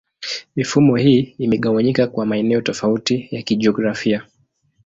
[0.55, 4.27] Mifumo hii imegawanyika kwa maeneo tofauti ya kijiografia.